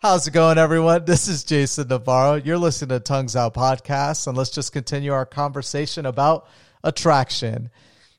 [0.00, 1.06] How's it going, everyone?
[1.06, 2.34] This is Jason Navarro.
[2.34, 6.46] You're listening to Tongues Out Podcast, and let's just continue our conversation about
[6.84, 7.68] attraction.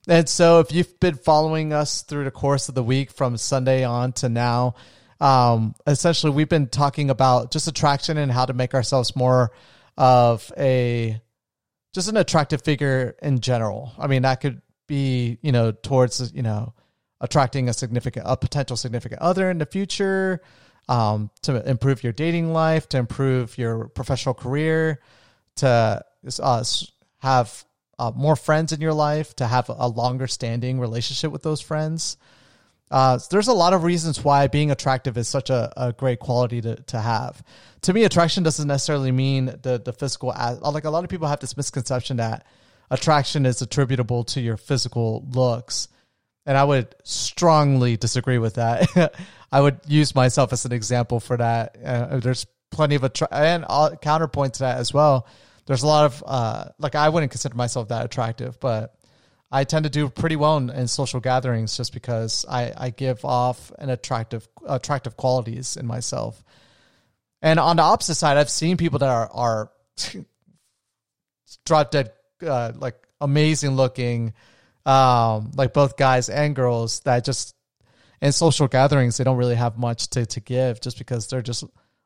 [0.05, 3.85] And so, if you've been following us through the course of the week from Sunday
[3.85, 4.75] on to now,
[5.21, 9.53] um, essentially, we've been talking about just attraction and how to make ourselves more
[9.97, 11.21] of a
[11.93, 13.93] just an attractive figure in general.
[13.97, 16.73] I mean, that could be, you know, towards, you know,
[17.21, 20.41] attracting a significant, a potential significant other in the future
[20.89, 24.99] um, to improve your dating life, to improve your professional career,
[25.57, 26.03] to
[26.41, 26.63] uh,
[27.19, 27.65] have
[27.99, 32.17] uh, more friends in your life, to have a longer standing relationship with those friends.
[32.89, 36.59] Uh, there's a lot of reasons why being attractive is such a, a great quality
[36.59, 37.43] to, to have.
[37.81, 40.29] To me, attraction doesn't necessarily mean the, the physical,
[40.61, 42.47] like a lot of people have this misconception that
[42.89, 45.87] attraction is attributable to your physical looks.
[46.49, 49.13] And I would strongly disagree with that.
[49.51, 51.77] I would use myself as an example for that.
[51.85, 53.65] Uh, there's plenty of attra- and
[54.01, 55.27] counterpoint to that as well.
[55.67, 58.95] There's a lot of uh, like I wouldn't consider myself that attractive, but
[59.51, 63.23] I tend to do pretty well in, in social gatherings just because I, I give
[63.23, 66.43] off an attractive attractive qualities in myself.
[67.43, 69.71] And on the opposite side, I've seen people that are are
[71.65, 74.33] drop dead uh, like amazing looking,
[74.85, 77.55] um, like both guys and girls that just
[78.21, 81.63] in social gatherings they don't really have much to, to give just because they're just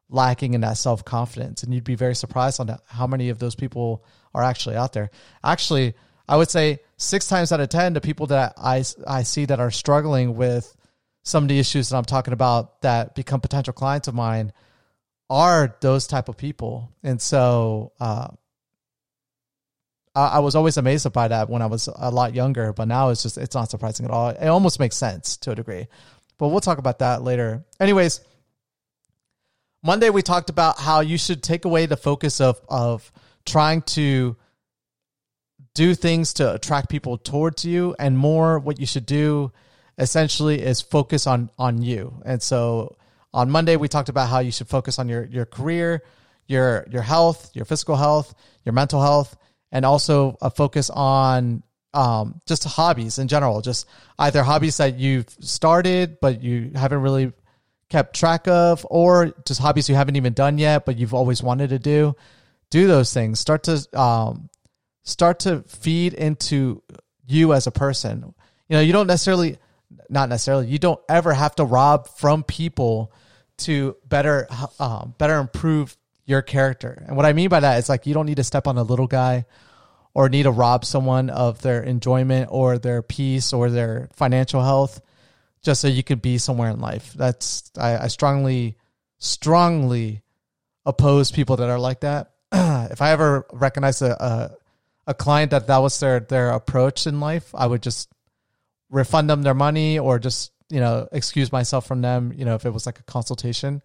[0.10, 1.64] lacking in that self confidence.
[1.64, 5.10] And you'd be very surprised on how many of those people are actually out there.
[5.44, 5.96] Actually,
[6.28, 9.60] I would say six times out of ten, the people that I I see that
[9.60, 10.74] are struggling with
[11.24, 14.54] some of the issues that I'm talking about that become potential clients of mine
[15.30, 16.92] are those type of people.
[17.02, 18.28] And so uh,
[20.16, 23.24] I, was always amazed by that when I was a lot younger, but now it's
[23.24, 24.30] just it's not surprising at all.
[24.30, 25.88] It almost makes sense to a degree.
[26.38, 27.64] But we'll talk about that later.
[27.80, 28.22] Anyways,
[29.82, 33.12] Monday we talked about how you should take away the focus of of
[33.46, 34.36] trying to
[35.74, 39.52] do things to attract people towards you and more what you should do
[39.98, 42.22] essentially is focus on on you.
[42.24, 42.98] And so
[43.34, 46.04] on Monday we talked about how you should focus on your your career,
[46.46, 49.36] your your health, your physical health, your mental health,
[49.74, 51.64] and also a focus on
[51.94, 57.34] um, just hobbies in general, just either hobbies that you've started but you haven't really
[57.90, 61.72] kept track of, or just hobbies you haven't even done yet but you've always wanted
[61.72, 62.16] to do.
[62.70, 63.40] Do those things.
[63.40, 64.50] Start to um,
[65.04, 66.82] start to feed into
[67.28, 68.34] you as a person.
[68.70, 69.58] You know, you don't necessarily,
[70.10, 73.12] not necessarily, you don't ever have to rob from people
[73.60, 74.48] to better,
[74.80, 75.96] um, better improve
[76.26, 77.04] your character.
[77.08, 78.84] And what I mean by that is like you don't need to step on a
[78.84, 79.46] little guy
[80.14, 85.02] or need to rob someone of their enjoyment or their peace or their financial health
[85.64, 87.14] just so you could be somewhere in life.
[87.14, 88.78] That's I, I strongly,
[89.18, 90.22] strongly
[90.86, 92.32] oppose people that are like that.
[92.52, 94.52] if I ever recognize a, a
[95.06, 98.10] a client that that was their their approach in life, I would just
[98.90, 102.34] refund them their money or just you know excuse myself from them.
[102.36, 103.82] You know, if it was like a consultation,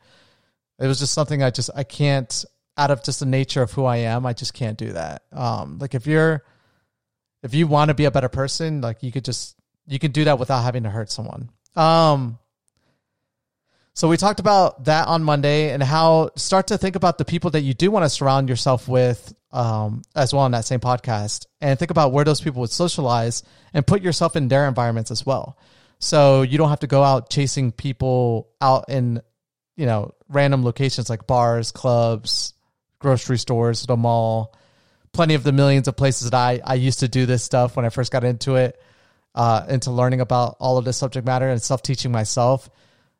[0.78, 2.44] it was just something I just I can't
[2.76, 4.24] out of just the nature of who I am.
[4.24, 5.22] I just can't do that.
[5.32, 6.44] Um, like if you're
[7.42, 9.56] if you want to be a better person, like you could just
[9.86, 11.50] you can do that without having to hurt someone.
[11.74, 12.38] Um,
[13.94, 17.50] so we talked about that on Monday and how start to think about the people
[17.50, 21.46] that you do want to surround yourself with um, as well on that same podcast
[21.60, 23.42] and think about where those people would socialize
[23.74, 25.58] and put yourself in their environments as well.
[25.98, 29.20] So you don't have to go out chasing people out in,
[29.76, 32.54] you know, random locations like bars, clubs,
[32.98, 34.54] grocery stores, the mall,
[35.12, 37.84] plenty of the millions of places that I, I used to do this stuff when
[37.84, 38.80] I first got into it,
[39.34, 42.68] uh, into learning about all of this subject matter and self teaching myself.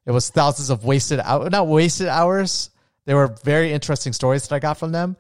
[0.07, 2.71] It was thousands of wasted hours, not wasted hours.
[3.05, 5.17] They were very interesting stories that I got from them,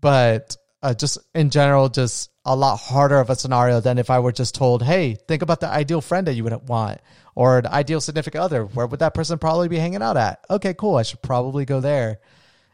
[0.00, 4.18] but uh, just in general, just a lot harder of a scenario than if I
[4.18, 7.00] were just told, "Hey, think about the ideal friend that you would want,
[7.34, 8.64] or an ideal significant other.
[8.64, 10.44] Where would that person probably be hanging out at?
[10.50, 10.96] Okay, cool.
[10.96, 12.20] I should probably go there."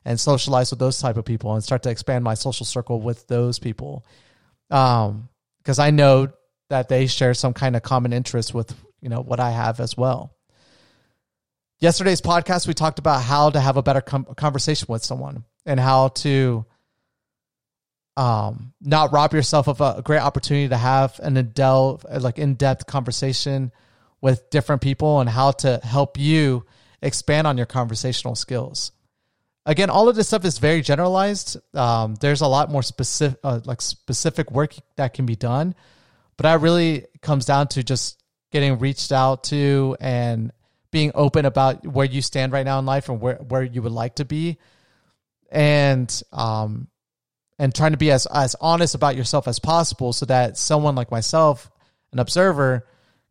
[0.04, 3.26] and socialize with those type of people and start to expand my social circle with
[3.26, 4.04] those people
[4.70, 5.28] um
[5.58, 6.28] because i know
[6.68, 9.96] that they share some kind of common interest with you know what i have as
[9.96, 10.34] well
[11.80, 15.78] yesterday's podcast we talked about how to have a better com- conversation with someone and
[15.78, 16.64] how to
[18.20, 23.72] um not rob yourself of a great opportunity to have an in-depth like in-depth conversation
[24.20, 26.64] with different people and how to help you
[27.02, 28.92] expand on your conversational skills
[29.66, 31.56] again, all of this stuff is very generalized.
[31.76, 35.74] Um, there's a lot more specific, uh, like specific work that can be done,
[36.36, 40.52] but that really comes down to just getting reached out to and
[40.90, 43.92] being open about where you stand right now in life and where, where you would
[43.92, 44.58] like to be
[45.52, 46.88] and um
[47.60, 51.10] and trying to be as as honest about yourself as possible so that someone like
[51.10, 51.70] myself
[52.12, 52.86] an observer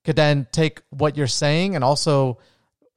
[0.05, 2.37] could then take what you're saying and also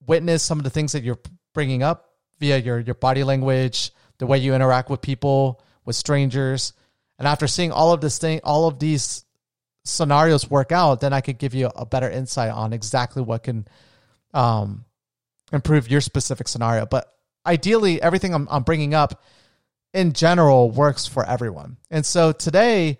[0.06, 1.18] witness some of the things that you're
[1.54, 6.72] bringing up via your your body language the way you interact with people with strangers
[7.18, 9.24] and after seeing all of this thing all of these
[9.84, 13.66] scenarios work out then i could give you a better insight on exactly what can
[14.34, 14.84] um,
[15.52, 16.86] improve your specific scenario.
[16.86, 17.12] But
[17.46, 19.22] ideally, everything I'm, I'm bringing up
[19.92, 21.76] in general works for everyone.
[21.90, 22.98] And so today,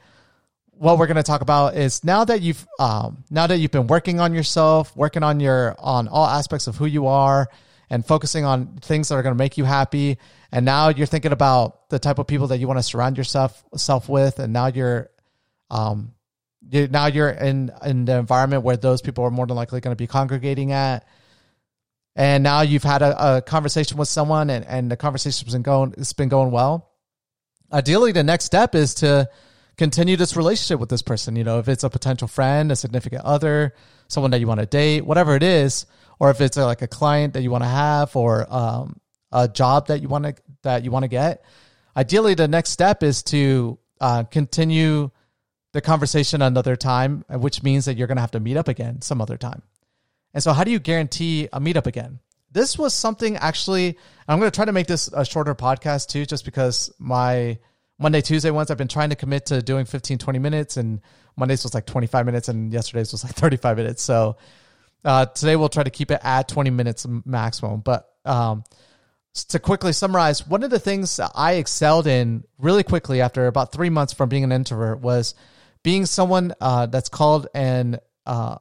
[0.73, 3.87] what we're going to talk about is now that you've um, now that you've been
[3.87, 7.49] working on yourself, working on your on all aspects of who you are,
[7.89, 10.19] and focusing on things that are going to make you happy.
[10.51, 13.63] And now you're thinking about the type of people that you want to surround yourself
[13.77, 15.11] self with, and now you're
[15.71, 16.13] um,
[16.69, 19.95] you, now you're in in the environment where those people are more than likely going
[19.95, 21.07] to be congregating at
[22.15, 25.95] and now you've had a, a conversation with someone and, and the conversation's been going
[25.97, 26.91] it's been going well.
[27.73, 29.29] Ideally the next step is to
[29.79, 33.25] continue this relationship with this person you know if it's a potential friend a significant
[33.25, 33.75] other
[34.09, 35.87] someone that you want to date whatever it is
[36.21, 39.01] or if it's a, like a client that you want to have or um,
[39.33, 41.45] a job that you want to that you want to get.
[41.97, 45.11] Ideally the next step is to uh, continue
[45.73, 49.01] the conversation another time which means that you're going to have to meet up again
[49.01, 49.63] some other time
[50.35, 52.21] and so, how do you guarantee a meetup again?
[52.51, 53.97] This was something actually,
[54.29, 57.59] I'm going to try to make this a shorter podcast too, just because my
[57.99, 61.01] Monday, Tuesday ones, I've been trying to commit to doing 15, 20 minutes, and
[61.37, 64.03] Mondays was like 25 minutes, and yesterday's was like 35 minutes.
[64.03, 64.37] So,
[65.05, 67.81] uh, today we'll try to keep it at 20 minutes maximum.
[67.81, 68.65] But um,
[69.49, 73.91] to quickly summarize, one of the things I excelled in really quickly after about three
[73.91, 75.35] months from being an introvert was
[75.83, 78.57] being someone uh, that's called an uh,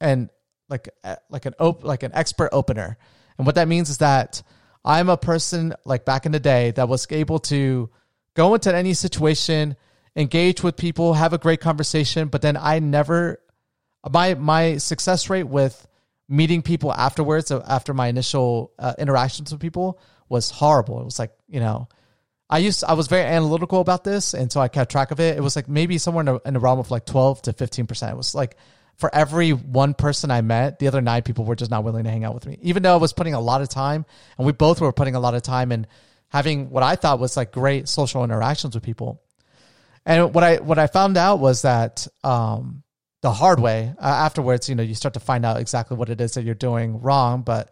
[0.00, 0.30] an
[0.68, 0.88] like
[1.28, 2.98] like an op- like an expert opener.
[3.38, 4.42] And what that means is that
[4.84, 7.90] I'm a person like back in the day that was able to
[8.34, 9.76] go into any situation,
[10.16, 13.40] engage with people, have a great conversation, but then I never
[14.10, 15.86] my my success rate with
[16.28, 21.00] meeting people afterwards after my initial uh, interactions with people was horrible.
[21.00, 21.88] It was like, you know,
[22.48, 25.36] I used I was very analytical about this and so I kept track of it.
[25.36, 28.10] It was like maybe somewhere in the, in the realm of like 12 to 15%.
[28.10, 28.56] It was like
[28.96, 32.10] for every one person I met, the other nine people were just not willing to
[32.10, 32.58] hang out with me.
[32.62, 34.06] Even though I was putting a lot of time,
[34.38, 35.86] and we both were putting a lot of time in
[36.28, 39.20] having what I thought was like great social interactions with people.
[40.06, 42.82] And what I what I found out was that um,
[43.22, 46.20] the hard way uh, afterwards, you know, you start to find out exactly what it
[46.20, 47.42] is that you're doing wrong.
[47.42, 47.70] But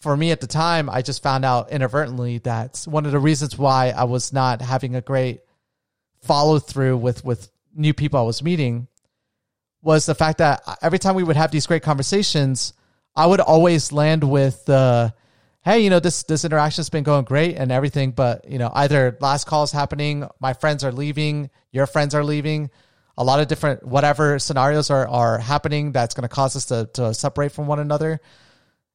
[0.00, 3.56] for me at the time, I just found out inadvertently that one of the reasons
[3.56, 5.40] why I was not having a great
[6.22, 8.88] follow through with with new people I was meeting
[9.84, 12.72] was the fact that every time we would have these great conversations,
[13.14, 15.14] I would always land with the,
[15.62, 19.16] hey, you know, this this interaction's been going great and everything, but you know, either
[19.20, 22.70] last call is happening, my friends are leaving, your friends are leaving,
[23.18, 26.88] a lot of different whatever scenarios are are happening that's going to cause us to
[26.94, 28.20] to separate from one another.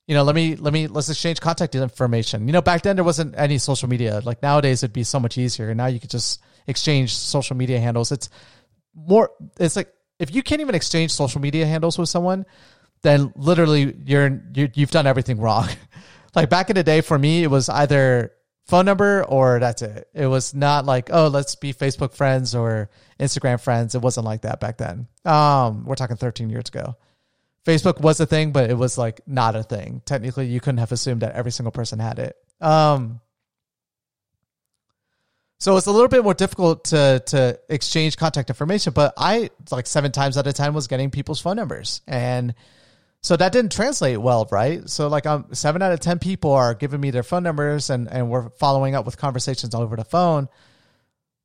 [0.07, 2.47] You know, let me let me let's exchange contact information.
[2.47, 4.21] You know, back then there wasn't any social media.
[4.25, 5.69] Like nowadays, it'd be so much easier.
[5.69, 8.11] And now you could just exchange social media handles.
[8.11, 8.29] It's
[8.95, 9.29] more.
[9.59, 12.45] It's like if you can't even exchange social media handles with someone,
[13.01, 15.67] then literally you're, you you've done everything wrong.
[16.35, 18.33] like back in the day for me, it was either
[18.67, 20.07] phone number or that's it.
[20.13, 22.89] It was not like, oh, let's be Facebook friends or
[23.19, 23.95] Instagram friends.
[23.95, 25.07] It wasn't like that back then.
[25.25, 26.95] Um, we're talking 13 years ago.
[27.65, 30.01] Facebook was a thing, but it was like not a thing.
[30.05, 32.35] Technically, you couldn't have assumed that every single person had it.
[32.61, 33.21] Um,
[35.59, 39.87] so it's a little bit more difficult to to exchange contact information, but I like
[39.87, 42.01] seven times out of ten was getting people's phone numbers.
[42.07, 42.55] And
[43.21, 44.89] so that didn't translate well, right?
[44.89, 48.09] So like um seven out of ten people are giving me their phone numbers and,
[48.09, 50.47] and we're following up with conversations over the phone,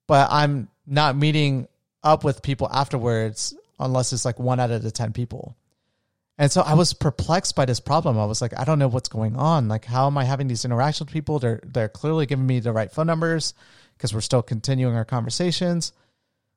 [0.07, 1.67] but I'm not meeting
[2.05, 5.57] up with people afterwards unless it's like one out of the ten people.
[6.39, 8.19] And so I was perplexed by this problem.
[8.19, 9.69] I was like, I don't know what's going on.
[9.69, 11.41] Like, how am I having these interactions with people?
[11.41, 13.55] They're they're clearly giving me the right phone numbers
[13.97, 15.93] because we're still continuing our conversations.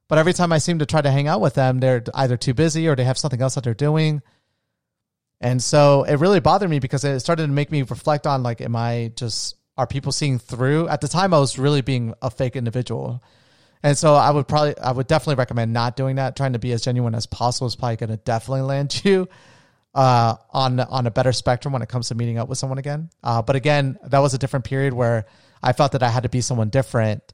[0.08, 2.54] But every time I seem to try to hang out with them, they're either too
[2.54, 4.22] busy or they have something else that they're doing.
[5.42, 8.62] And so it really bothered me because it started to make me reflect on like,
[8.62, 10.88] am I just, are people seeing through?
[10.88, 13.22] At the time, I was really being a fake individual.
[13.84, 16.36] And so I would probably, I would definitely recommend not doing that.
[16.36, 19.28] Trying to be as genuine as possible is probably going to definitely land you
[19.94, 23.10] uh, on on a better spectrum when it comes to meeting up with someone again.
[23.24, 25.26] Uh, but again, that was a different period where
[25.62, 27.34] I felt that I had to be someone different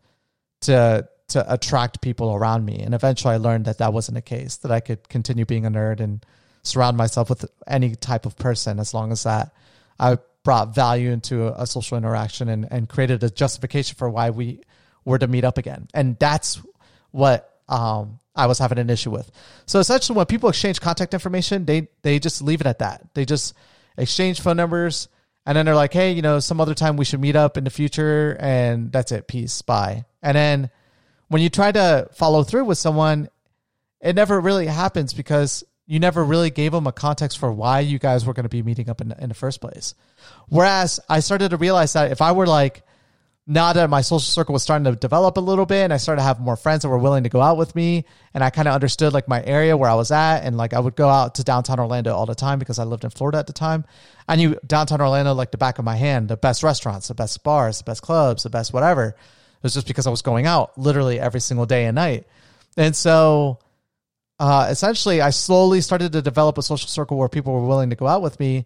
[0.62, 2.80] to to attract people around me.
[2.80, 5.72] And eventually I learned that that wasn't the case, that I could continue being a
[5.72, 6.24] nerd and
[6.64, 9.54] surround myself with any type of person as long as that
[10.00, 14.30] I brought value into a, a social interaction and, and created a justification for why
[14.30, 14.62] we
[15.06, 15.88] were to meet up again.
[15.94, 16.62] And that's
[17.12, 19.32] what um, I was having an issue with.
[19.66, 23.08] So essentially, when people exchange contact information, they they just leave it at that.
[23.14, 23.54] They just
[23.98, 25.08] exchange phone numbers,
[25.46, 27.64] and then they're like, "Hey, you know, some other time we should meet up in
[27.64, 29.28] the future," and that's it.
[29.28, 30.06] Peace, bye.
[30.22, 30.70] And then
[31.28, 33.30] when you try to follow through with someone,
[34.02, 38.00] it never really happens because you never really gave them a context for why you
[38.00, 39.96] guys were going to be meeting up in, in the first place.
[40.48, 42.84] Whereas I started to realize that if I were like,
[43.46, 46.22] now that my social circle was starting to develop a little bit and I started
[46.22, 48.70] to have more friends that were willing to go out with me and I kind
[48.70, 51.36] of understood like my area where I was at and like I would go out
[51.36, 53.84] to downtown Orlando all the time because I lived in Florida at the time.
[54.30, 57.44] I knew downtown Orlando like the back of my hand, the best restaurants, the best
[57.44, 59.08] bars, the best clubs, the best whatever.
[59.08, 62.26] It was just because I was going out literally every single day and night.
[62.78, 63.60] And so
[64.40, 67.98] uh, essentially I slowly started to develop a social circle where people were willing to
[67.98, 68.66] go out with me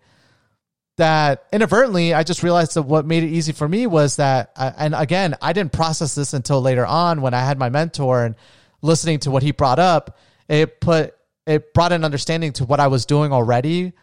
[0.98, 4.74] that inadvertently I just realized that what made it easy for me was that, I,
[4.78, 8.36] and again, I didn't process this until later on when I had my mentor and
[8.82, 10.18] listening to what he brought up.
[10.48, 11.14] It put
[11.46, 13.94] it brought an understanding to what I was doing already,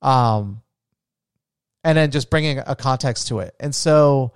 [0.00, 0.62] um,
[1.82, 3.54] and then just bringing a context to it.
[3.60, 4.32] And so,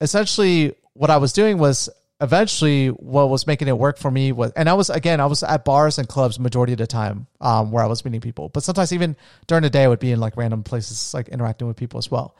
[0.00, 1.88] essentially, what I was doing was
[2.20, 5.42] eventually what was making it work for me was and i was again i was
[5.42, 8.48] at bars and clubs majority of the time um, where i was meeting people.
[8.48, 11.68] But sometimes even during the day i would be in like random places like interacting
[11.68, 12.34] with people as well.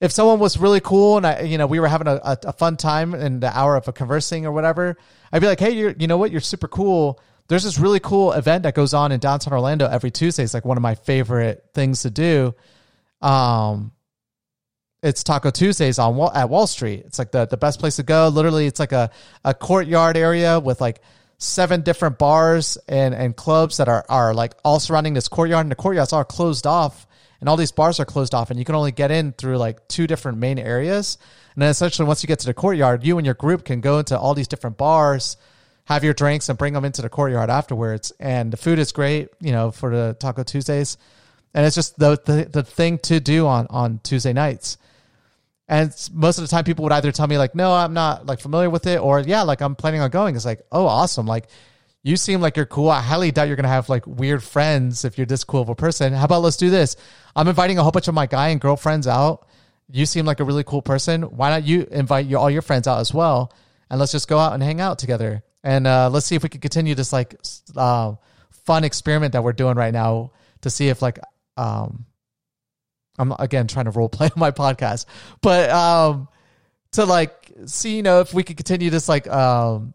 [0.00, 2.52] If someone was really cool and i you know we were having a, a, a
[2.52, 4.98] fun time in the hour of a conversing or whatever
[5.32, 6.30] i'd be like hey you're you know what?
[6.30, 7.20] You're super cool.
[7.48, 10.44] There's this really cool event that goes on in downtown orlando every tuesday.
[10.44, 12.54] It's like one of my favorite things to do.
[13.22, 13.92] Um
[15.04, 17.02] it's Taco Tuesdays on Wall, at Wall Street.
[17.04, 18.28] It's like the, the best place to go.
[18.28, 19.10] Literally, it's like a,
[19.44, 21.02] a courtyard area with like
[21.36, 25.66] seven different bars and, and clubs that are, are like all surrounding this courtyard.
[25.66, 27.06] And the courtyard's all closed off,
[27.38, 29.86] and all these bars are closed off, and you can only get in through like
[29.88, 31.18] two different main areas.
[31.54, 33.98] And then essentially, once you get to the courtyard, you and your group can go
[33.98, 35.36] into all these different bars,
[35.84, 38.10] have your drinks, and bring them into the courtyard afterwards.
[38.18, 40.96] And the food is great, you know, for the Taco Tuesdays.
[41.52, 44.78] And it's just the, the, the thing to do on, on Tuesday nights.
[45.66, 48.40] And most of the time, people would either tell me like, "No, I'm not like
[48.40, 51.26] familiar with it," or "Yeah, like I'm planning on going." It's like, "Oh, awesome!
[51.26, 51.48] Like,
[52.02, 52.90] you seem like you're cool.
[52.90, 55.74] I highly doubt you're gonna have like weird friends if you're this cool of a
[55.74, 56.12] person.
[56.12, 56.96] How about let's do this?
[57.34, 59.48] I'm inviting a whole bunch of my guy and girlfriends out.
[59.90, 61.22] You seem like a really cool person.
[61.22, 63.52] Why not you invite your, all your friends out as well,
[63.88, 65.42] and let's just go out and hang out together.
[65.62, 67.36] And uh, let's see if we can continue this like
[67.74, 68.14] uh,
[68.50, 71.18] fun experiment that we're doing right now to see if like
[71.56, 72.04] um,
[73.18, 75.06] I'm again trying to role play on my podcast,
[75.40, 76.28] but um,
[76.92, 79.94] to like see, you know, if we could continue this like um,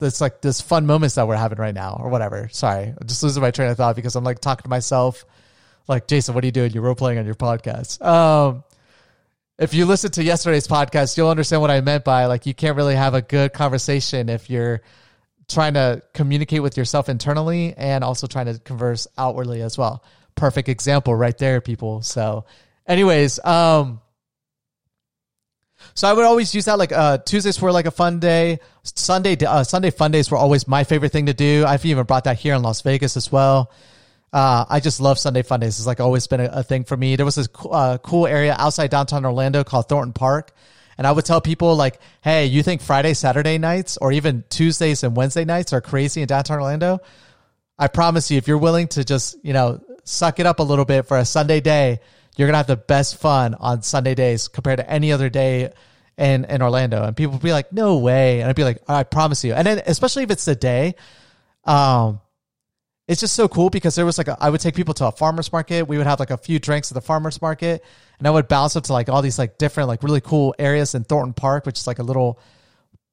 [0.00, 2.48] this like this fun moments that we're having right now or whatever.
[2.52, 5.24] Sorry, I'm just losing my train of thought because I'm like talking to myself.
[5.86, 6.72] Like Jason, what are you doing?
[6.72, 8.02] You're role playing on your podcast.
[8.04, 8.64] Um,
[9.58, 12.76] if you listen to yesterday's podcast, you'll understand what I meant by like you can't
[12.76, 14.80] really have a good conversation if you're
[15.48, 20.02] trying to communicate with yourself internally and also trying to converse outwardly as well
[20.34, 22.02] perfect example right there, people.
[22.02, 22.44] So,
[22.86, 24.00] anyways, um,
[25.94, 28.60] so I would always use that like uh, Tuesdays were like a fun day.
[28.82, 31.64] Sunday uh, Sunday fun days were always my favorite thing to do.
[31.66, 33.70] I've even brought that here in Las Vegas as well.
[34.32, 35.78] Uh, I just love Sunday fun days.
[35.78, 37.14] It's like always been a, a thing for me.
[37.14, 40.52] There was this uh, cool area outside downtown Orlando called Thornton Park.
[40.98, 45.02] And I would tell people like, hey, you think Friday, Saturday nights or even Tuesdays
[45.02, 47.00] and Wednesday nights are crazy in downtown Orlando?
[47.78, 50.84] I promise you, if you're willing to just, you know, suck it up a little
[50.84, 52.00] bit for a Sunday day,
[52.36, 55.72] you're gonna have the best fun on Sunday days compared to any other day
[56.16, 57.02] in in Orlando.
[57.02, 59.82] And people be like, "No way!" And I'd be like, "I promise you." And then
[59.86, 60.94] especially if it's the day,
[61.64, 62.20] um,
[63.06, 65.12] it's just so cool because there was like a, I would take people to a
[65.12, 65.86] farmers market.
[65.88, 67.84] We would have like a few drinks at the farmers market,
[68.18, 70.94] and I would bounce up to like all these like different like really cool areas
[70.94, 72.40] in Thornton Park, which is like a little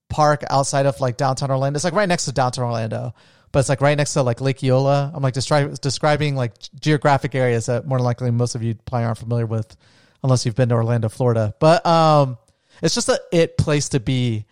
[0.10, 1.78] park outside of like downtown Orlando.
[1.78, 3.14] It's like right next to downtown Orlando
[3.52, 5.12] but it's like right next to like Lake Eola.
[5.14, 9.18] I'm like describing describing like geographic areas that more likely most of you probably aren't
[9.18, 9.76] familiar with,
[10.24, 11.54] unless you've been to Orlando, Florida.
[11.60, 12.38] But um,
[12.82, 14.46] it's just a it place to be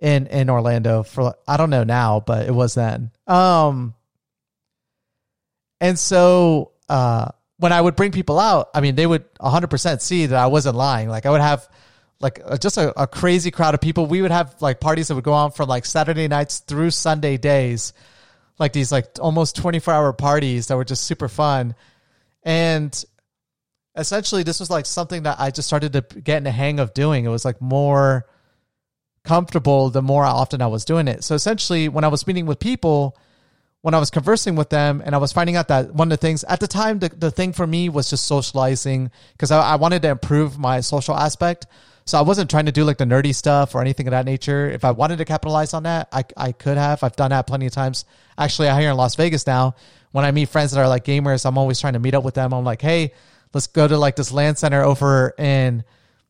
[0.00, 3.10] in in Orlando for I don't know now, but it was then.
[3.26, 3.94] Um,
[5.80, 10.26] and so uh, when I would bring people out, I mean, they would 100% see
[10.26, 11.08] that I wasn't lying.
[11.08, 11.68] Like I would have
[12.20, 14.06] like just a, a crazy crowd of people.
[14.06, 17.36] We would have like parties that would go on from like Saturday nights through Sunday
[17.36, 17.92] days
[18.58, 21.74] like these like almost 24 hour parties that were just super fun.
[22.42, 23.04] And
[23.96, 26.94] essentially this was like something that I just started to get in the hang of
[26.94, 27.24] doing.
[27.24, 28.26] It was like more
[29.24, 31.24] comfortable the more often I was doing it.
[31.24, 33.16] So essentially when I was meeting with people,
[33.82, 36.26] when I was conversing with them and I was finding out that one of the
[36.26, 39.76] things at the time, the, the thing for me was just socializing because I, I
[39.76, 41.66] wanted to improve my social aspect.
[42.06, 44.70] So I wasn't trying to do like the nerdy stuff or anything of that nature.
[44.70, 47.02] If I wanted to capitalize on that, I, I could have.
[47.02, 48.04] I've done that plenty of times.
[48.38, 49.74] Actually, I'm here in Las Vegas now.
[50.12, 52.34] When I meet friends that are like gamers, I'm always trying to meet up with
[52.34, 52.54] them.
[52.54, 53.12] I'm like, hey,
[53.52, 55.82] let's go to like this LAN center over in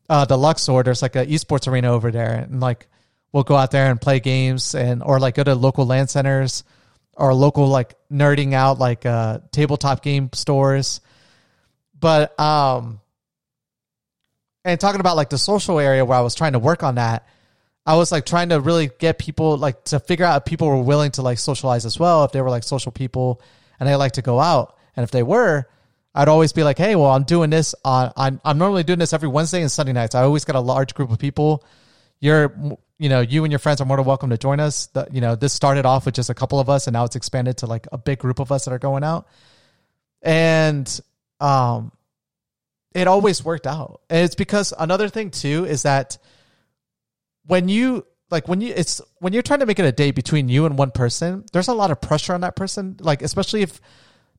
[0.09, 0.83] uh, the Luxor.
[0.83, 2.88] There's like an esports arena over there, and like
[3.33, 6.64] we'll go out there and play games, and or like go to local LAN centers
[7.16, 11.02] or local like nerding out like uh, tabletop game stores.
[11.99, 13.00] But um,
[14.66, 17.25] and talking about like the social area where I was trying to work on that,
[17.87, 20.82] I was like trying to really get people like to figure out if people were
[20.82, 23.40] willing to like socialize as well, if they were like social people
[23.78, 24.76] and they like to go out.
[24.96, 25.68] And if they were,
[26.16, 29.12] I'd always be like, hey, well, I'm doing this on, I'm, I'm normally doing this
[29.12, 30.16] every Wednesday and Sunday nights.
[30.16, 31.64] I always got a large group of people.
[32.18, 32.52] You're,
[32.99, 34.87] you know, you and your friends are more than welcome to join us.
[34.87, 37.14] The, you know, this started off with just a couple of us and now it's
[37.14, 39.28] expanded to like a big group of us that are going out.
[40.23, 41.00] And,
[41.38, 41.92] um,
[42.97, 44.00] it always worked out.
[44.09, 46.17] And it's because another thing too is that
[47.45, 50.49] when you like when you it's when you're trying to make it a date between
[50.49, 52.97] you and one person, there's a lot of pressure on that person.
[52.99, 53.81] Like especially if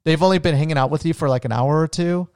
[0.05, 2.27] they've only been hanging out with you for like an hour or two.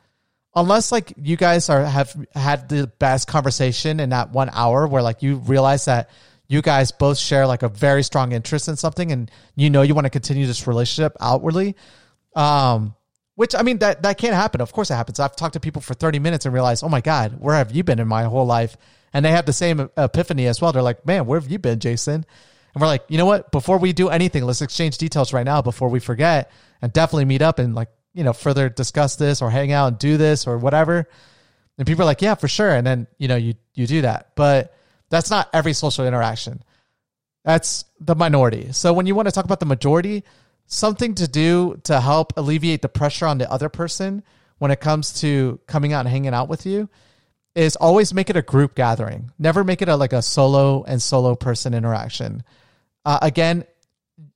[0.56, 5.02] Unless like you guys are have had the best conversation in that one hour where
[5.02, 6.12] like you realize that
[6.48, 9.96] you guys both share like a very strong interest in something and you know you
[9.96, 11.76] want to continue this relationship outwardly.
[12.36, 12.96] Um
[13.42, 14.62] which I mean that that can't happen.
[14.62, 15.20] Of course it happens.
[15.20, 17.84] I've talked to people for 30 minutes and realized, "Oh my god, where have you
[17.84, 18.78] been in my whole life?"
[19.14, 20.72] And they have the same epiphany as well.
[20.72, 22.24] They're like, "Man, where have you been, Jason?"
[22.76, 23.52] And we're like, "You know what?
[23.52, 26.52] Before we do anything, let's exchange details right now before we forget
[26.84, 29.98] and definitely meet up and like, you know, further discuss this or hang out and
[29.98, 31.08] do this or whatever."
[31.80, 34.34] And people are like, "Yeah, for sure." And then, you know, you you do that.
[34.36, 34.72] But
[35.10, 36.62] that's not every social interaction.
[37.44, 38.72] That's the minority.
[38.72, 40.26] So when you want to talk about the majority,
[40.72, 44.24] something to do to help alleviate the pressure on the other person
[44.58, 46.90] when it comes to coming out and hanging out with you
[47.56, 49.32] is always make it a group gathering.
[49.38, 52.44] Never make it a like a solo and solo person interaction.
[53.04, 53.66] Uh, again,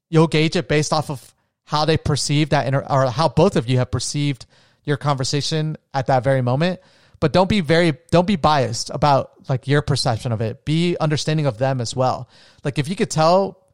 [0.09, 1.33] you'll gauge it based off of
[1.63, 4.45] how they perceive that inter- or how both of you have perceived
[4.83, 6.81] your conversation at that very moment.
[7.21, 10.65] But don't be very don't be biased about like your perception of it.
[10.65, 12.27] Be understanding of them as well.
[12.65, 13.64] Like if you could tell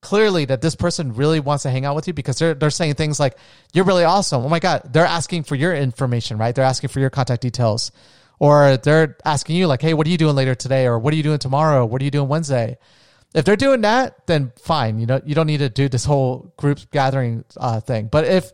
[0.00, 2.94] clearly that this person really wants to hang out with you because they're they're saying
[2.94, 3.36] things like
[3.72, 4.44] you're really awesome.
[4.44, 6.54] Oh my god, they're asking for your information, right?
[6.54, 7.92] They're asking for your contact details.
[8.40, 11.16] Or they're asking you like, "Hey, what are you doing later today?" or "What are
[11.16, 12.78] you doing tomorrow?" "What are you doing Wednesday?"
[13.34, 14.98] If they're doing that, then fine.
[15.00, 18.08] You know, you don't need to do this whole group gathering uh, thing.
[18.10, 18.52] But if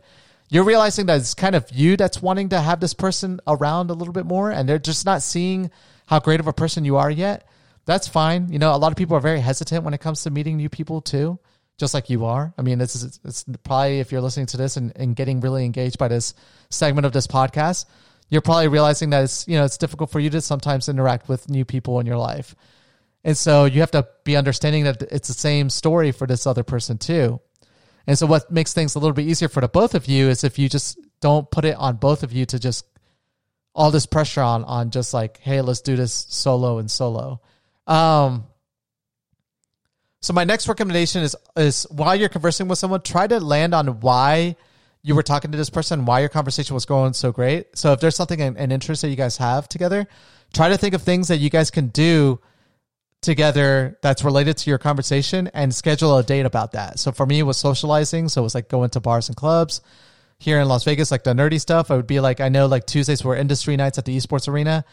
[0.49, 3.93] you're realizing that it's kind of you that's wanting to have this person around a
[3.93, 5.71] little bit more and they're just not seeing
[6.07, 7.47] how great of a person you are yet,
[7.85, 8.51] that's fine.
[8.51, 10.69] You know, a lot of people are very hesitant when it comes to meeting new
[10.69, 11.39] people too,
[11.77, 12.53] just like you are.
[12.57, 15.65] I mean, this is it's probably if you're listening to this and, and getting really
[15.65, 16.33] engaged by this
[16.69, 17.85] segment of this podcast,
[18.29, 21.49] you're probably realizing that it's you know it's difficult for you to sometimes interact with
[21.49, 22.55] new people in your life.
[23.23, 26.63] And so you have to be understanding that it's the same story for this other
[26.63, 27.41] person too.
[28.05, 30.43] And so what makes things a little bit easier for the both of you is
[30.43, 32.85] if you just don't put it on both of you to just
[33.73, 37.41] all this pressure on on just like, hey, let's do this solo and solo.
[37.87, 38.45] Um,
[40.21, 43.99] so my next recommendation is is while you're conversing with someone, try to land on
[43.99, 44.55] why
[45.03, 47.77] you were talking to this person, why your conversation was going so great.
[47.77, 50.07] So if there's something an, an interest that you guys have together,
[50.51, 52.39] try to think of things that you guys can do
[53.21, 56.97] together that's related to your conversation and schedule a date about that.
[56.97, 58.29] So for me, it was socializing.
[58.29, 59.81] So it was like going to bars and clubs
[60.39, 61.91] here in Las Vegas, like the nerdy stuff.
[61.91, 64.85] I would be like, I know like Tuesdays were industry nights at the esports arena.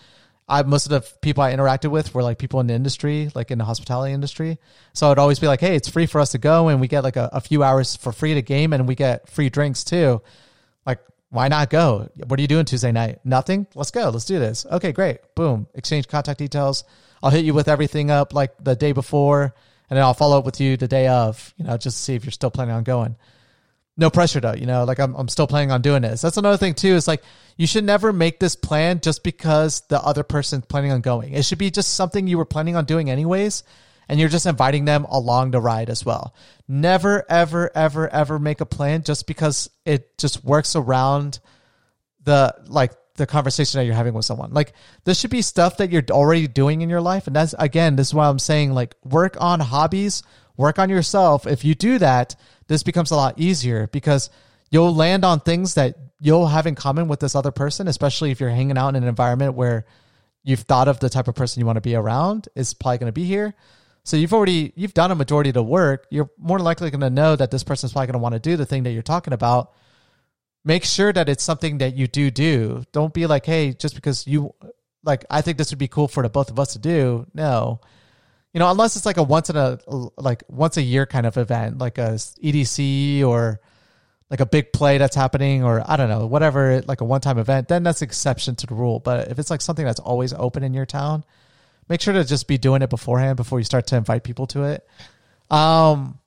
[0.48, 3.50] I most of the people I interacted with were like people in the industry, like
[3.50, 4.58] in the hospitality industry.
[4.92, 7.04] So I'd always be like, "Hey, it's free for us to go, and we get
[7.04, 10.20] like a, a few hours for free to game, and we get free drinks too."
[10.84, 10.98] Like,
[11.30, 12.10] why not go?
[12.26, 13.20] What are you doing Tuesday night?
[13.24, 13.66] Nothing.
[13.74, 14.10] Let's go.
[14.10, 14.66] Let's do this.
[14.70, 15.18] Okay, great.
[15.34, 15.68] Boom.
[15.74, 16.84] Exchange contact details.
[17.22, 19.54] I'll hit you with everything up like the day before,
[19.88, 21.54] and then I'll follow up with you the day of.
[21.56, 23.16] You know, just to see if you're still planning on going
[23.96, 26.20] no pressure though, you know, like I'm, I'm still planning on doing this.
[26.20, 27.22] That's another thing too, is like
[27.56, 31.34] you should never make this plan just because the other person's planning on going.
[31.34, 33.64] It should be just something you were planning on doing anyways.
[34.08, 36.34] And you're just inviting them along the ride as well.
[36.68, 41.38] Never, ever, ever, ever make a plan just because it just works around
[42.24, 44.52] the like the conversation that you're having with someone.
[44.52, 44.72] Like
[45.04, 47.26] this should be stuff that you're already doing in your life.
[47.26, 50.22] And that's again, this is why I'm saying like work on hobbies,
[50.56, 51.46] work on yourself.
[51.46, 52.34] If you do that,
[52.72, 54.30] this becomes a lot easier because
[54.70, 58.40] you'll land on things that you'll have in common with this other person, especially if
[58.40, 59.84] you're hanging out in an environment where
[60.42, 63.08] you've thought of the type of person you want to be around is probably going
[63.08, 63.54] to be here.
[64.04, 66.06] So you've already you've done a majority of the work.
[66.10, 68.56] You're more likely going to know that this person's probably going to want to do
[68.56, 69.72] the thing that you're talking about.
[70.64, 72.84] Make sure that it's something that you do do.
[72.92, 74.54] Don't be like, hey, just because you
[75.04, 77.26] like, I think this would be cool for the both of us to do.
[77.34, 77.80] No,
[78.52, 79.78] you know, unless it's like a once in a
[80.16, 83.60] like once a year kind of event, like a EDC or
[84.30, 87.38] like a big play that's happening, or I don't know, whatever, like a one time
[87.38, 87.68] event.
[87.68, 88.98] Then that's an exception to the rule.
[88.98, 91.24] But if it's like something that's always open in your town
[91.88, 94.64] make sure to just be doing it beforehand before you start to invite people to
[94.64, 94.86] it.
[95.50, 96.18] Um,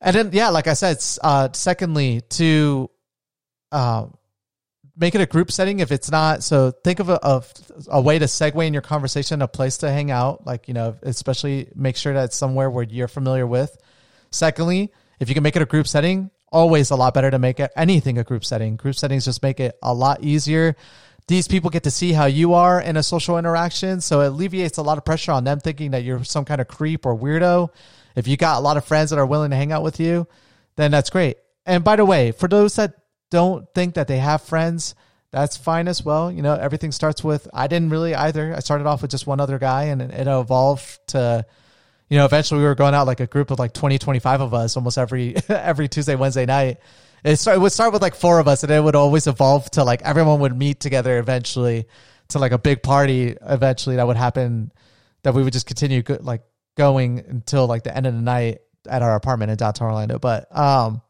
[0.00, 2.90] and then yeah, like I said, uh, secondly, to
[3.70, 4.14] um,
[4.96, 6.42] make it a group setting if it's not.
[6.42, 7.42] So think of a,
[7.88, 10.96] a way to segue in your conversation, a place to hang out, like you know,
[11.02, 13.76] especially make sure that it's somewhere where you're familiar with.
[14.30, 17.60] Secondly, if you can make it a group setting, always a lot better to make
[17.60, 18.76] it anything a group setting.
[18.76, 20.76] Group settings just make it a lot easier
[21.28, 24.00] these people get to see how you are in a social interaction.
[24.00, 26.68] So it alleviates a lot of pressure on them thinking that you're some kind of
[26.68, 27.70] creep or weirdo.
[28.16, 30.26] If you got a lot of friends that are willing to hang out with you,
[30.76, 31.38] then that's great.
[31.64, 32.94] And by the way, for those that
[33.32, 34.94] don't think that they have friends,
[35.32, 36.30] that's fine as well.
[36.30, 38.54] You know, everything starts with, I didn't really either.
[38.54, 41.44] I started off with just one other guy and it evolved to,
[42.08, 44.54] you know, eventually we were going out like a group of like 20, 25 of
[44.54, 46.78] us almost every, every Tuesday, Wednesday night
[47.24, 49.70] it, start, it would start with like four of us, and it would always evolve
[49.72, 51.86] to like everyone would meet together eventually
[52.28, 53.36] to like a big party.
[53.40, 54.72] Eventually, that would happen.
[55.22, 56.42] That we would just continue go, like
[56.76, 60.18] going until like the end of the night at our apartment in downtown Orlando.
[60.18, 61.00] But um,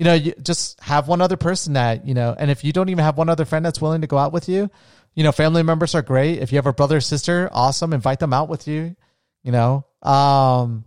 [0.00, 2.88] you know, you just have one other person that you know, and if you don't
[2.88, 4.70] even have one other friend that's willing to go out with you,
[5.14, 6.38] you know, family members are great.
[6.38, 7.92] If you have a brother or sister, awesome.
[7.92, 8.96] Invite them out with you.
[9.42, 10.86] You know, um,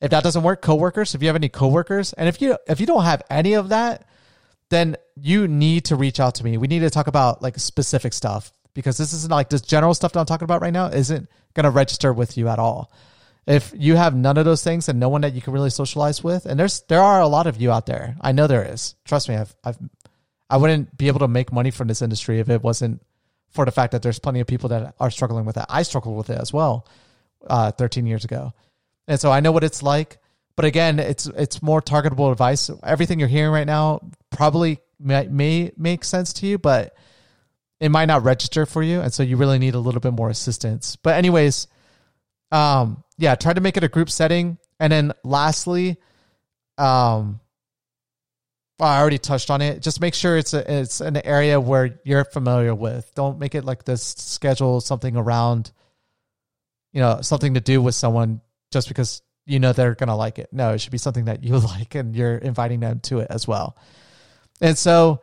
[0.00, 2.86] if that doesn't work, coworkers, if you have any coworkers, and if you if you
[2.86, 4.06] don't have any of that,
[4.70, 6.56] then you need to reach out to me.
[6.58, 10.12] We need to talk about like specific stuff because this isn't like this general stuff
[10.12, 12.92] that I'm talking about right now isn't going to register with you at all.
[13.46, 16.22] If you have none of those things and no one that you can really socialize
[16.22, 18.16] with, and there's there are a lot of you out there.
[18.20, 18.94] I know there is.
[19.04, 19.78] Trust me, I've I've
[20.48, 23.02] I wouldn't be able to make money from this industry if it wasn't
[23.50, 25.66] for the fact that there's plenty of people that are struggling with that.
[25.68, 26.86] I struggled with it as well,
[27.46, 28.52] uh, 13 years ago.
[29.08, 30.18] And so I know what it's like.
[30.54, 32.70] But again, it's it's more targetable advice.
[32.82, 34.00] Everything you're hearing right now
[34.30, 36.94] probably may, may make sense to you, but
[37.80, 40.28] it might not register for you, and so you really need a little bit more
[40.28, 40.96] assistance.
[40.96, 41.66] But anyways,
[42.52, 45.96] um, yeah, try to make it a group setting, and then lastly,
[46.76, 47.38] um,
[48.80, 49.80] I already touched on it.
[49.80, 53.08] Just make sure it's a, it's an area where you're familiar with.
[53.14, 54.02] Don't make it like this.
[54.02, 55.70] Schedule something around,
[56.92, 58.40] you know, something to do with someone
[58.72, 60.48] just because you know they're to like it.
[60.50, 63.46] No, it should be something that you like and you're inviting them to it as
[63.46, 63.76] well.
[64.60, 65.22] And so,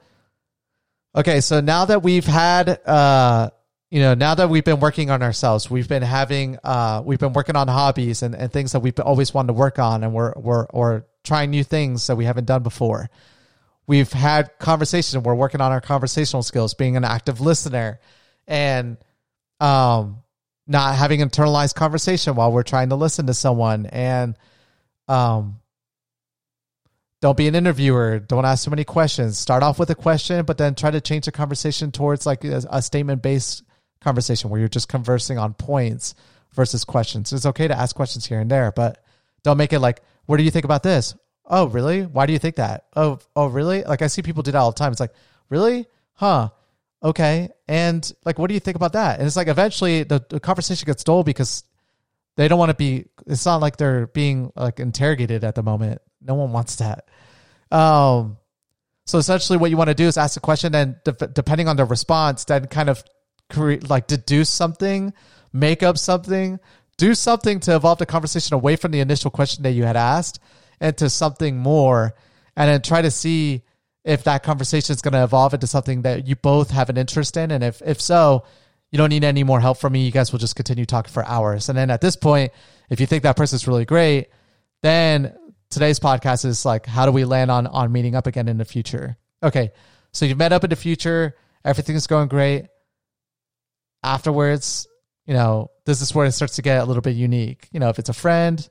[1.13, 3.49] okay, so now that we've had, uh,
[3.91, 7.33] you know, now that we've been working on ourselves, we've been having, uh, we've been
[7.33, 10.33] working on hobbies and, and things that we've always wanted to work on, and we're
[10.35, 13.09] we're or trying new things that we haven't done before.
[13.87, 15.23] We've had conversation.
[15.23, 17.99] We're working on our conversational skills, being an active listener,
[18.47, 18.97] and
[19.59, 20.21] um,
[20.69, 24.37] not having internalized conversation while we're trying to listen to someone and
[25.09, 25.59] um
[27.21, 30.59] don't be an interviewer don't ask too many questions start off with a question but
[30.59, 33.63] then try to change the conversation towards like a, a statement based
[34.01, 36.15] conversation where you're just conversing on points
[36.53, 37.31] versus questions.
[37.33, 39.03] It's okay to ask questions here and there but
[39.43, 41.15] don't make it like what do you think about this?
[41.45, 42.03] Oh really?
[42.03, 42.85] Why do you think that?
[42.95, 43.83] Oh oh really?
[43.83, 44.91] Like i see people do that all the time.
[44.91, 45.13] It's like
[45.49, 45.87] really?
[46.13, 46.49] Huh.
[47.01, 47.49] Okay.
[47.67, 49.19] And like what do you think about that?
[49.19, 51.63] And it's like eventually the, the conversation gets dull because
[52.35, 56.01] they don't want to be it's not like they're being like interrogated at the moment.
[56.21, 57.07] No one wants that.
[57.71, 58.37] Um
[59.05, 61.75] so essentially what you want to do is ask a question and de- depending on
[61.75, 63.03] the response then kind of
[63.49, 65.13] create like deduce something
[65.51, 66.59] make up something
[66.97, 70.39] do something to evolve the conversation away from the initial question that you had asked
[70.79, 72.13] and to something more
[72.55, 73.63] and then try to see
[74.03, 77.37] if that conversation is going to evolve into something that you both have an interest
[77.37, 77.51] in.
[77.51, 78.43] And if, if so,
[78.91, 80.05] you don't need any more help from me.
[80.05, 81.69] You guys will just continue talking for hours.
[81.69, 82.51] And then at this point,
[82.89, 84.29] if you think that person's really great,
[84.81, 85.35] then
[85.69, 88.65] today's podcast is like, how do we land on, on meeting up again in the
[88.65, 89.17] future?
[89.43, 89.71] Okay.
[90.11, 91.35] So you've met up in the future.
[91.63, 92.65] Everything's going great.
[94.03, 94.87] Afterwards,
[95.25, 97.67] you know, this is where it starts to get a little bit unique.
[97.71, 98.67] You know, if it's a friend,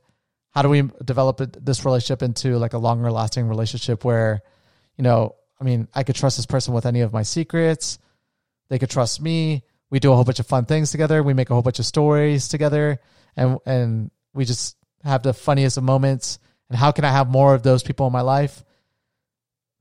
[0.50, 4.40] how do we develop this relationship into like a longer lasting relationship where,
[4.96, 7.98] you know, I mean, I could trust this person with any of my secrets.
[8.68, 9.62] They could trust me.
[9.90, 11.22] We do a whole bunch of fun things together.
[11.22, 13.00] We make a whole bunch of stories together,
[13.36, 16.38] and and we just have the funniest of moments.
[16.68, 18.64] And how can I have more of those people in my life?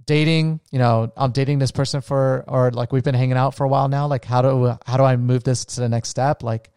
[0.07, 3.65] Dating, you know, I'm dating this person for, or like we've been hanging out for
[3.65, 4.07] a while now.
[4.07, 6.41] Like, how do how do I move this to the next step?
[6.41, 6.71] Like,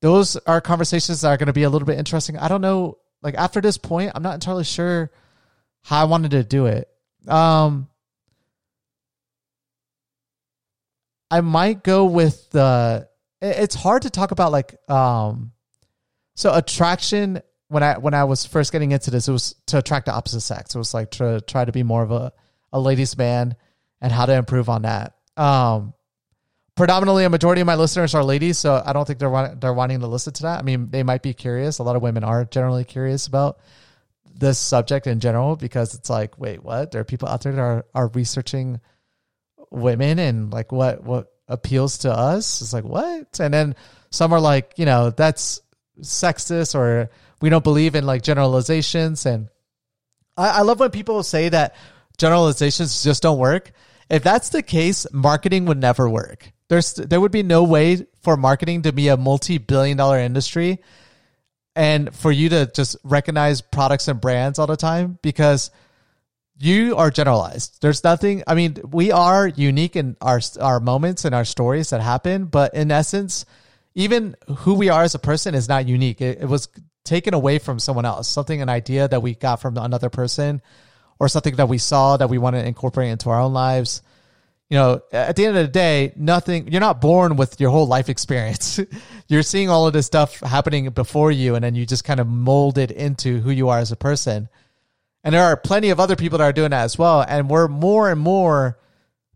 [0.00, 2.38] those are conversations that are going to be a little bit interesting.
[2.38, 2.98] I don't know.
[3.22, 5.10] Like after this point, I'm not entirely sure
[5.82, 6.88] how I wanted to do it.
[7.26, 7.88] Um,
[11.30, 13.08] I might go with the.
[13.40, 15.52] It's hard to talk about like um,
[16.34, 20.06] so attraction when I when I was first getting into this, it was to attract
[20.06, 20.74] the opposite sex.
[20.74, 22.32] It was like to try to be more of a
[22.72, 23.56] a ladies man
[24.00, 25.14] and how to improve on that.
[25.36, 25.94] Um,
[26.74, 30.00] predominantly a majority of my listeners are ladies, so I don't think they're they're wanting
[30.00, 30.58] to listen to that.
[30.58, 31.78] I mean, they might be curious.
[31.78, 33.58] A lot of women are generally curious about
[34.34, 36.92] this subject in general because it's like, wait, what?
[36.92, 38.80] There are people out there that are are researching
[39.70, 42.62] women and like what what appeals to us.
[42.62, 43.40] It's like what?
[43.40, 43.74] And then
[44.10, 45.60] some are like, you know, that's
[46.00, 49.26] sexist or we don't believe in like generalizations.
[49.26, 49.48] And
[50.36, 51.76] I, I love when people say that
[52.16, 53.72] generalizations just don't work.
[54.10, 56.50] If that's the case, marketing would never work.
[56.68, 60.78] There's there would be no way for marketing to be a multi-billion dollar industry
[61.74, 65.70] and for you to just recognize products and brands all the time because
[66.58, 67.80] you are generalized.
[67.80, 68.42] There's nothing.
[68.46, 72.74] I mean, we are unique in our our moments and our stories that happen, but
[72.74, 73.46] in essence,
[73.94, 76.20] even who we are as a person is not unique.
[76.20, 76.68] It, it was
[77.08, 78.28] taken away from someone else.
[78.28, 80.62] Something, an idea that we got from another person,
[81.18, 84.02] or something that we saw that we want to incorporate into our own lives.
[84.70, 86.70] You know, at the end of the day, nothing.
[86.70, 88.78] You're not born with your whole life experience.
[89.28, 92.26] you're seeing all of this stuff happening before you, and then you just kind of
[92.26, 94.48] mold it into who you are as a person
[95.24, 97.24] and there are plenty of other people that are doing that as well.
[97.26, 98.78] And we're more and more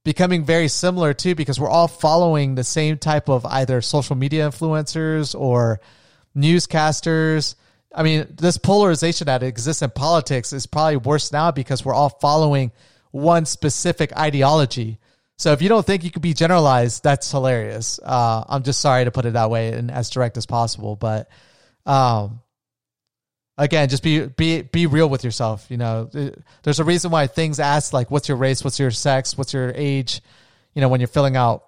[0.04, 4.48] becoming very similar too, because we're all following the same type of either social media
[4.48, 5.80] influencers or
[6.36, 7.56] newscasters.
[7.94, 12.08] I mean, this polarization that exists in politics is probably worse now because we're all
[12.08, 12.72] following
[13.10, 14.98] one specific ideology.
[15.36, 17.98] So if you don't think you could be generalized, that's hilarious.
[18.02, 21.28] Uh, I'm just sorry to put it that way and as direct as possible, but
[21.84, 22.40] um,
[23.58, 25.66] again, just be be be real with yourself.
[25.68, 26.10] You know,
[26.62, 28.64] there's a reason why things ask like, "What's your race?
[28.64, 29.36] What's your sex?
[29.36, 30.20] What's your age?"
[30.74, 31.64] You know, when you're filling out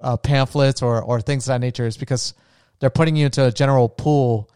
[0.00, 2.34] uh, pamphlets or or things of that nature, is because
[2.80, 4.50] they're putting you into a general pool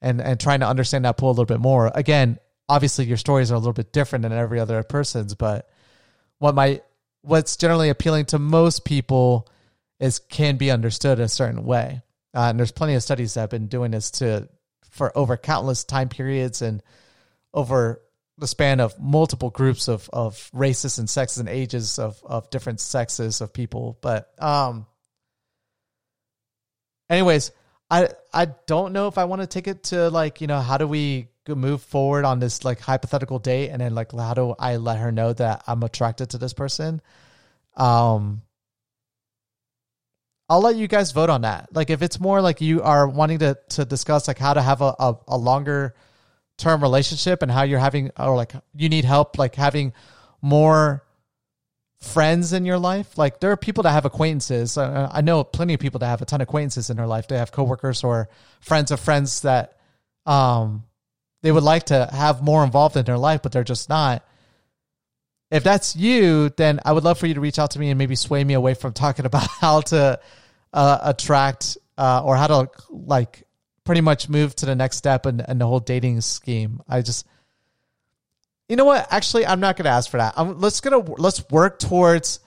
[0.00, 1.90] and and trying to understand that pool a little bit more.
[1.94, 5.68] Again, obviously, your stories are a little bit different than every other person's, but
[6.38, 6.80] what my
[7.22, 9.48] what's generally appealing to most people
[10.00, 12.02] is can be understood in a certain way.
[12.34, 14.48] Uh, and there's plenty of studies that have been doing this to
[14.90, 16.82] for over countless time periods and
[17.54, 18.00] over
[18.36, 22.80] the span of multiple groups of of races and sexes and ages of of different
[22.80, 23.98] sexes of people.
[24.00, 24.86] But um
[27.10, 27.50] anyways,
[27.90, 30.76] I I don't know if I want to take it to like, you know, how
[30.78, 34.76] do we move forward on this like hypothetical date and then like how do I
[34.76, 37.00] let her know that I'm attracted to this person?
[37.76, 38.42] Um
[40.50, 41.68] I'll let you guys vote on that.
[41.74, 44.82] Like if it's more like you are wanting to to discuss like how to have
[44.82, 45.94] a, a, a longer
[46.58, 49.92] term relationship and how you're having or like you need help like having
[50.42, 51.04] more
[52.00, 53.18] friends in your life.
[53.18, 54.78] Like there are people that have acquaintances.
[54.78, 57.28] I know plenty of people that have a ton of acquaintances in their life.
[57.28, 58.28] They have coworkers or
[58.60, 59.78] friends of friends that
[60.26, 60.84] um
[61.42, 64.24] they would like to have more involved in their life, but they're just not
[65.50, 67.98] if that's you, then I would love for you to reach out to me and
[67.98, 70.20] maybe sway me away from talking about how to
[70.72, 73.44] uh, attract uh, or how to like
[73.84, 76.82] pretty much move to the next step in, in the whole dating scheme.
[76.88, 77.26] I just,
[78.68, 79.06] you know what?
[79.10, 80.34] Actually, I'm not to ask for that.
[80.36, 82.40] I'm, let's gonna let's work towards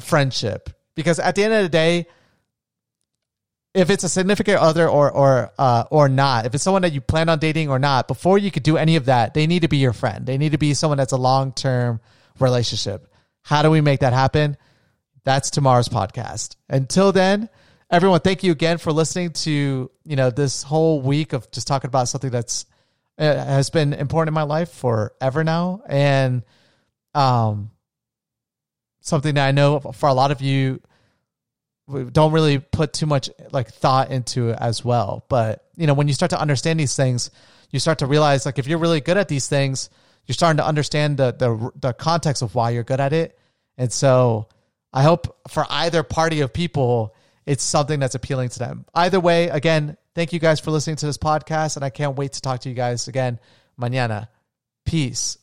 [0.00, 2.06] friendship because at the end of the day,
[3.72, 7.00] if it's a significant other or or uh, or not, if it's someone that you
[7.00, 9.68] plan on dating or not, before you could do any of that, they need to
[9.68, 10.26] be your friend.
[10.26, 12.00] They need to be someone that's a long term
[12.40, 13.06] relationship.
[13.42, 14.56] How do we make that happen?
[15.24, 16.56] That's tomorrow's podcast.
[16.68, 17.48] Until then,
[17.90, 21.88] everyone, thank you again for listening to, you know, this whole week of just talking
[21.88, 22.66] about something that's
[23.20, 26.42] has been important in my life forever now and
[27.14, 27.70] um
[29.00, 30.80] something that I know for a lot of you
[32.12, 35.24] don't really put too much like thought into as well.
[35.28, 37.30] But, you know, when you start to understand these things,
[37.70, 39.90] you start to realize like if you're really good at these things,
[40.26, 43.38] you're starting to understand the the the context of why you're good at it.
[43.76, 44.48] And so
[44.92, 47.14] I hope for either party of people,
[47.46, 48.84] it's something that's appealing to them.
[48.94, 52.32] Either way, again, thank you guys for listening to this podcast, and I can't wait
[52.34, 53.38] to talk to you guys again
[53.80, 54.28] mañana.
[54.84, 55.38] Peace.